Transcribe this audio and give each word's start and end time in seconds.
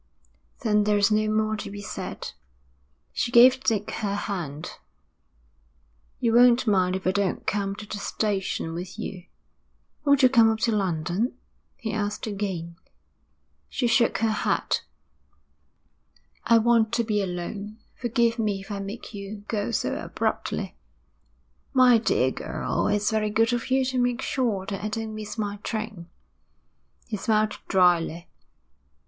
'Then 0.63 0.83
there 0.85 0.97
is 0.97 1.11
no 1.11 1.29
more 1.29 1.55
to 1.55 1.69
be 1.69 1.79
said.' 1.79 2.31
She 3.13 3.31
gave 3.31 3.63
Dick 3.63 3.91
her 3.97 4.15
hand. 4.15 4.79
'You 6.19 6.33
won't 6.33 6.65
mind 6.65 6.95
if 6.95 7.05
I 7.05 7.11
don't 7.11 7.45
come 7.45 7.75
to 7.75 7.85
the 7.85 7.99
station 7.99 8.73
with 8.73 8.97
you?' 8.97 9.27
'Won't 10.03 10.23
you 10.23 10.29
come 10.29 10.49
up 10.49 10.57
to 10.61 10.71
London?' 10.71 11.37
he 11.77 11.93
asked 11.93 12.25
again. 12.25 12.77
She 13.69 13.85
shook 13.85 14.17
her 14.17 14.31
head. 14.31 14.79
'I 16.45 16.57
want 16.57 16.91
to 16.93 17.03
be 17.03 17.21
alone. 17.21 17.77
Forgive 17.93 18.39
me 18.39 18.59
if 18.59 18.71
I 18.71 18.79
make 18.79 19.13
you 19.13 19.45
go 19.47 19.69
so 19.69 19.95
abruptly.' 20.03 20.75
'My 21.75 21.99
dear 21.99 22.31
girl, 22.31 22.87
it's 22.87 23.11
very 23.11 23.29
good 23.29 23.53
of 23.53 23.69
you 23.69 23.85
to 23.85 23.99
make 23.99 24.23
sure 24.23 24.65
that 24.65 24.83
I 24.83 24.87
don't 24.87 25.13
miss 25.13 25.37
my 25.37 25.57
train,' 25.57 26.09
he 27.05 27.17
smiled 27.17 27.59
drily. 27.67 28.27